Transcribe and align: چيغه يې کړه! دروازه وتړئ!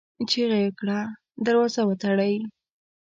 چيغه 0.29 0.57
يې 0.63 0.69
کړه! 0.79 0.99
دروازه 1.45 1.81
وتړئ! 1.85 2.35